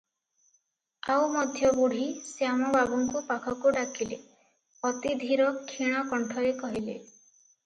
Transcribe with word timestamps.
ଆଉ 1.15 1.27
ମଧ୍ୟ 1.33 1.69
ବୁଢ଼ୀ 1.79 2.05
ଶ୍ୟାମ 2.29 2.71
ବାବୁଙ୍କୁ 2.77 3.21
ପାଖକୁ 3.27 3.75
ଡାକିଲେ- 3.77 4.19
ଅତି 4.91 5.13
ଧୀର 5.27 5.53
କ୍ଷୀଣ 5.69 6.03
କଣ୍ଠରେ 6.15 6.57
କହିଲେ- 6.65 6.99